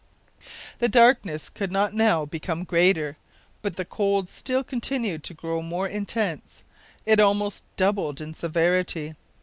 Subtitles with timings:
[0.79, 3.17] The darkness could not now become greater,
[3.61, 6.63] but the cold still continued to grow more intense.
[7.05, 9.13] It almost doubled in severity.